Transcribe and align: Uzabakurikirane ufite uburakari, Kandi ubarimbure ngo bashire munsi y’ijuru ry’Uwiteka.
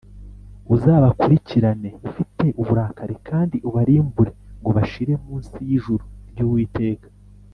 Uzabakurikirane 0.75 1.89
ufite 2.07 2.45
uburakari, 2.61 3.15
Kandi 3.29 3.57
ubarimbure 3.69 4.31
ngo 4.59 4.69
bashire 4.77 5.13
munsi 5.23 5.57
y’ijuru 5.67 6.05
ry’Uwiteka. 6.31 7.07